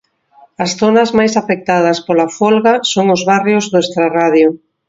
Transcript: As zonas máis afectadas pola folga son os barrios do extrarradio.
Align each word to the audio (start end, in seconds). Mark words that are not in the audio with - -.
As 0.63 0.71
zonas 0.79 1.09
máis 1.17 1.33
afectadas 1.41 1.97
pola 2.07 2.27
folga 2.39 2.73
son 2.91 3.05
os 3.15 3.21
barrios 3.31 3.65
do 3.71 3.77
extrarradio. 3.83 4.49